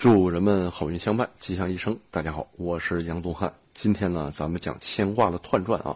[0.00, 1.94] 祝人们好运相伴，吉祥一生。
[2.10, 3.52] 大家好，我是杨东汉。
[3.74, 5.94] 今天呢，咱们讲牵挂的彖传啊。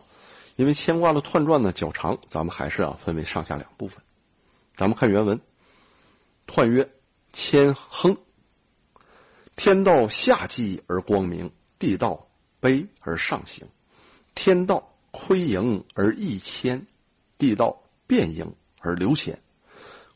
[0.56, 3.98] 因为牵挂的彖传呢较长，咱们还是啊分为上下两部分。
[4.77, 5.40] 咱们看原文：
[6.46, 6.87] 彖曰：
[7.32, 8.14] 牵亨。
[9.56, 12.28] 天道下济而光明，地道
[12.60, 13.66] 卑而上行。
[14.34, 16.86] 天道亏盈而益谦，
[17.38, 17.74] 地道
[18.06, 19.41] 变盈而流谦。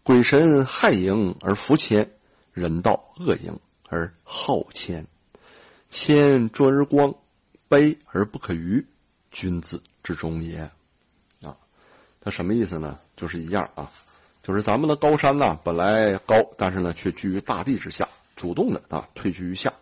[0.02, 2.12] 鬼神害盈而福谦，
[2.52, 3.58] 人道恶盈。
[3.88, 5.06] 而好谦，
[5.90, 7.14] 谦专而光，
[7.68, 8.86] 卑而不可逾，
[9.30, 10.58] 君子之中也。
[11.42, 11.56] 啊，
[12.20, 12.98] 他什么意思呢？
[13.16, 13.90] 就是一样啊，
[14.42, 19.72] 就是咱们的高山呢，本来高，但是呢，却居于大地之下，主动的啊，退居于下，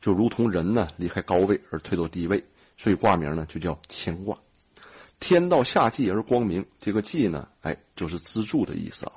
[0.00, 2.44] 就如同人呢离开高位而退到低位，
[2.76, 4.36] 所以卦名呢就叫谦卦。
[5.20, 9.12] 天道下济而光明，这个济呢，哎，就是资助的意思啊。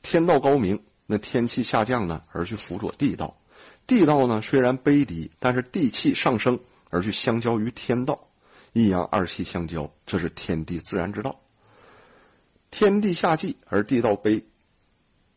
[0.00, 3.36] 天道高明，那天气下降呢，而去辅佐地道。
[3.86, 8.28] 地道呢虽然卑低，但是地气上升而去相交于天道，
[8.72, 11.40] 阴阳二气相交，这是天地自然之道。
[12.70, 14.42] 天地下济而地道卑，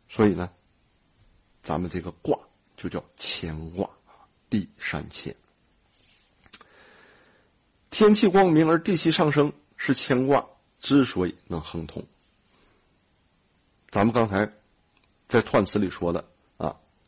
[0.07, 0.49] 所以呢，
[1.61, 2.39] 咱们这个卦
[2.77, 5.35] 就叫乾卦啊，地山乾。
[7.89, 10.45] 天气光明而地气上升，是乾卦
[10.79, 12.05] 之所以能亨通。
[13.89, 14.49] 咱们刚才
[15.27, 16.23] 在彖辞里说的。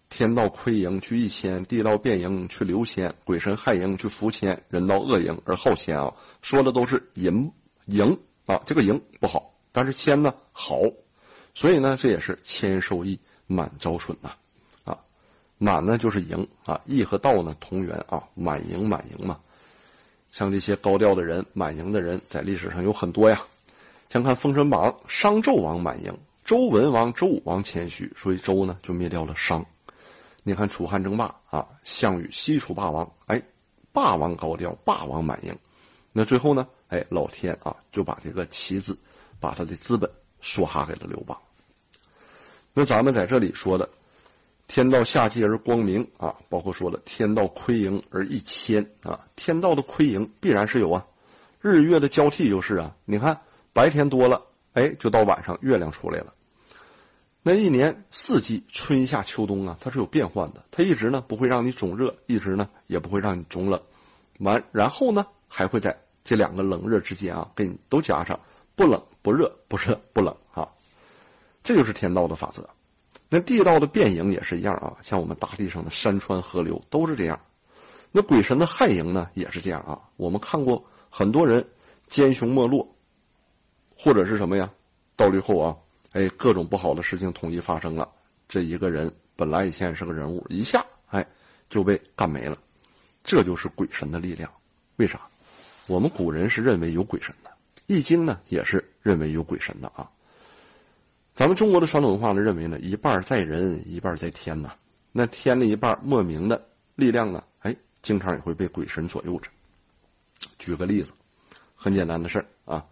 [0.10, 6.14] 天道亏盈去益谦，地道变盈去流谦，鬼神害盈去福谦，人道恶盈而好谦啊！
[6.42, 7.52] 说的都是盈
[7.88, 10.80] 盈啊，这个盈不好，但是谦呢好，
[11.54, 14.32] 所以呢这也是谦受益，满招损呐
[14.86, 14.98] 啊！
[15.58, 19.38] 满呢就是盈啊，益和道呢同源啊，满盈满盈嘛。
[20.32, 23.42] 像这些高调的人，满盈的人在历史上有很多呀。
[24.10, 29.66] 先看《封神榜》，商纣王满盈，周文王、周武王谦虚，所以周呢就灭掉了商。
[30.48, 33.42] 你看楚汉争霸啊，项羽西楚霸王，哎，
[33.92, 35.54] 霸王高调，霸王满盈，
[36.14, 38.98] 那最后呢，哎，老天啊就把这个棋子，
[39.42, 40.10] 把他的资本
[40.42, 41.38] 梭哈给了刘邦。
[42.74, 43.90] 那咱们在这里说的，
[44.68, 51.06] 天道下济而光明啊，包括说了天道亏盈而一谦啊，天道的亏盈必然是有啊，
[51.60, 53.38] 日月的交替就是啊，你看
[53.74, 54.42] 白天多了，
[54.76, 56.34] 哎，就到晚上月亮出来了。
[57.48, 60.66] 那一年四季，春夏秋冬啊，它是有变换的。
[60.70, 63.82] 它一直呢不会让你总热，一直呢也不会让你总冷。
[64.40, 68.38] 完，然后呢还会在这两个冷热之间啊，给你都加上
[68.76, 70.68] 不冷不热，不热不冷啊。
[71.64, 72.70] 这就是天道的法则。
[73.30, 77.40] 那地道的变盈也是一样啊，像我们大地上的山川河流都是这样。
[78.12, 79.98] 那鬼神的害盈呢也是这样啊。
[80.18, 81.66] 我们看过很多人
[82.08, 82.94] 奸雄没落，
[83.98, 84.70] 或者是什么呀？
[85.16, 85.78] 到最后啊。
[86.18, 88.10] 哎，各种不好的事情统一发生了，
[88.50, 91.24] 这一个人本来以前是个人物，一下哎
[91.70, 92.58] 就被干没了，
[93.24, 94.52] 这就是鬼神的力量。
[94.96, 95.28] 为啥？
[95.86, 97.52] 我们古人是认为有鬼神的，
[97.86, 100.10] 《易经》呢也是认为有鬼神的啊。
[101.36, 104.74] 咱们中国的传统文化呢认为呢，一半在人，一半在天呐。
[105.12, 109.52] 那天的一半莫名的力量呢，哎，经常也会被鬼神左右着。
[110.58, 111.10] 举个例子，
[111.76, 112.84] 很简单的事儿啊。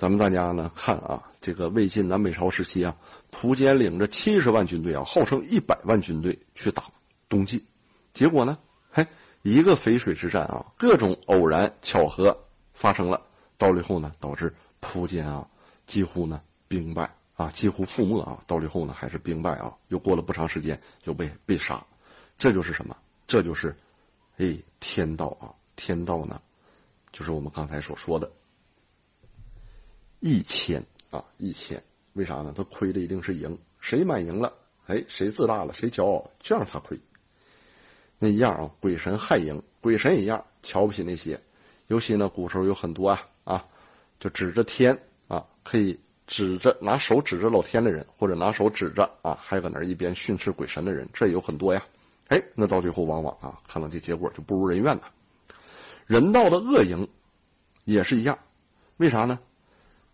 [0.00, 2.96] 咱们大家呢看啊，这个魏晋南北朝时期啊，
[3.30, 6.86] 苻坚领着七十万军队啊，号称一百万军队去打
[7.28, 7.62] 东晋，
[8.14, 8.56] 结果呢，
[8.90, 9.06] 嘿，
[9.42, 12.34] 一个淝水之战啊，各种偶然巧合
[12.72, 13.20] 发生了，
[13.58, 14.50] 到最后呢，导致
[14.80, 15.46] 苻坚啊
[15.84, 21.84] 几乎呢兵败啊，几乎覆没啊，到最后呢还是兵败啊，又过了不长时间就被被杀，
[22.38, 22.96] 这就是什么？
[23.26, 23.76] 这就是，
[24.38, 26.40] 哎，天道啊，天道呢，
[27.12, 28.32] 就是我们刚才所说的。
[30.20, 31.82] 一千啊，一千，
[32.12, 32.52] 为啥呢？
[32.56, 34.52] 他亏的一定是赢，谁满赢了，
[34.86, 36.98] 哎，谁自大了，谁骄傲，就让他亏。
[38.18, 41.40] 那一样啊，鬼神害赢，鬼神一样瞧不起那些，
[41.86, 43.64] 尤其呢，古时候有很多啊啊，
[44.18, 51.82] 就指着天啊，可以指着拿手指着老天的人，或者拿手指着啊，还搁那一边训斥鬼神的人，这有很多呀。
[52.28, 55.04] 哎，那到最后往往啊，看到这结果就不如人愿呐。
[56.06, 57.08] 人道的恶赢
[57.84, 58.38] 也是一样，
[58.98, 59.38] 为啥呢？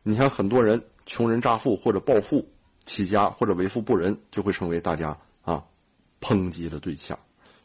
[0.08, 2.48] 你像很多人穷人乍富或者暴富
[2.84, 5.64] 起家或者为富不仁，就会成为大家啊
[6.20, 7.18] 抨击的对象。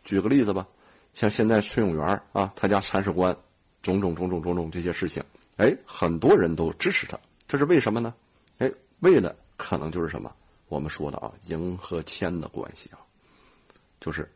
[0.03, 0.67] 举个例子吧，
[1.13, 3.37] 像现在崔永元啊，他家铲屎官，
[3.83, 5.23] 种种种种种种这些事情，
[5.57, 7.15] 哎，很多人都支持他，
[7.47, 8.11] 这是为什么呢？
[8.57, 8.71] 哎，
[9.01, 10.33] 为的可能就是什么？
[10.67, 12.97] 我们说的啊，赢和谦的关系啊，
[13.99, 14.27] 就是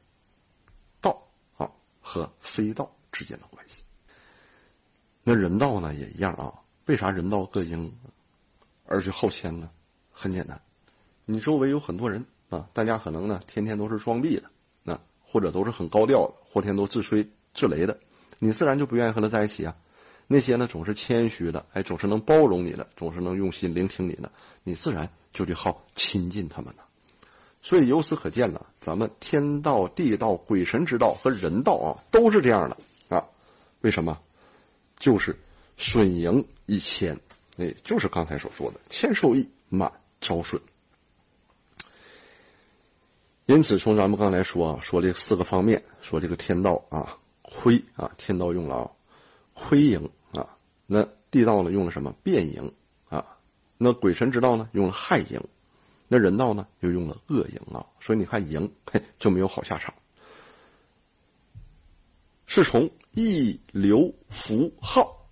[1.01, 1.19] 道
[1.57, 1.67] 啊
[1.99, 3.81] 和非道之间的关系。
[5.23, 6.53] 那人道呢也一样啊。
[6.85, 7.91] 为啥人道各应，
[8.85, 9.69] 而去好谦呢？
[10.11, 10.61] 很简单，
[11.25, 14.43] 你周围有很多人啊，大家可能呢天天都是装逼的，
[14.83, 17.99] 那或者都是很高调的，或天都自吹自擂的，
[18.37, 19.75] 你自然就不愿意和他在一起啊。
[20.27, 24.31] 那些呢，总是谦虚的，哎，总是能包容你的，总是能用心聆听你的，
[24.63, 26.85] 你自然就去好亲近他们了。
[27.61, 32.77] 所以由此可见呢，咱们天道、地道、鬼神之道和人道啊，都是这样的
[33.15, 33.25] 啊。
[33.81, 34.19] 为什么？
[34.97, 35.37] 就是
[35.77, 37.19] 损盈一千，
[37.57, 39.91] 哎，就是刚才所说的千受益，满
[40.21, 40.61] 招损。
[43.45, 48.91] 因此，从咱们刚才说啊，说这四个方面，说这个天道啊，亏啊，天道用了，
[49.53, 50.57] 亏盈啊，
[50.87, 52.73] 那地道呢用了什么变盈
[53.07, 53.23] 啊？
[53.77, 55.39] 那鬼神之道呢用了害盈，
[56.07, 57.85] 那人道呢又用了恶盈啊。
[57.99, 59.93] 所以你看盈嘿就没有好下场，
[62.47, 65.24] 是从易流福耗啊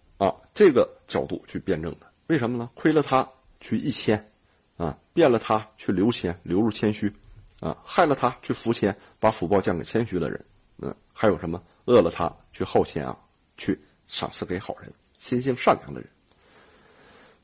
[0.54, 2.12] 这个角度去辩证的。
[2.28, 2.70] 为什么呢？
[2.74, 3.30] 亏了他
[3.60, 4.32] 去一谦
[4.78, 7.14] 啊，变了他去留谦，流入谦虚。
[7.60, 10.46] 啊，害了他去福谦，把福报降给谦虚的人。
[10.80, 13.18] 嗯，还有什么饿了他去好谦啊，
[13.56, 16.10] 去赏赐给好人、心性善良的人。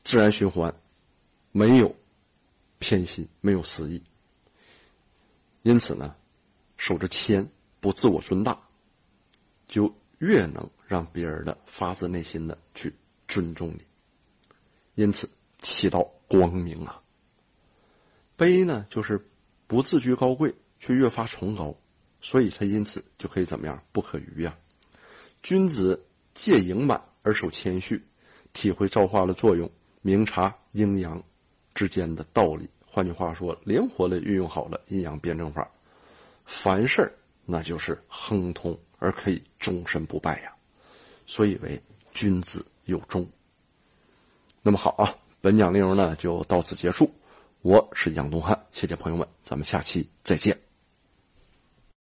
[0.04, 0.74] 自然循环，
[1.52, 1.94] 没有
[2.78, 4.02] 偏心，没有私意。
[5.62, 6.14] 因此呢，
[6.76, 8.60] 守着谦，不自我尊大，
[9.68, 9.90] 就
[10.20, 12.94] 越能让别人的发自内心的去
[13.28, 13.82] 尊重你。
[14.94, 15.28] 因此，
[15.58, 17.02] 起到光明啊。
[18.36, 19.20] 悲呢，就是。
[19.66, 21.72] 不自居高贵，却越发崇高，
[22.20, 23.80] 所以他因此就可以怎么样？
[23.92, 24.58] 不可逾呀！
[25.44, 28.04] 君子戒盈满而守谦虚，
[28.52, 29.70] 体会造化的作用，
[30.02, 31.22] 明察阴阳
[31.72, 32.68] 之间的道理。
[32.84, 35.70] 换句话说，灵活的运用好了阴阳辩证法，
[36.44, 40.52] 凡事那就是亨通而可以终身不败呀！
[41.26, 41.82] 所以为
[42.12, 43.28] 君子有终。
[44.62, 47.10] 那么好啊，本讲内容呢就到此结束。
[47.62, 50.69] 我是杨东汉，谢谢朋友们，咱们下期再见。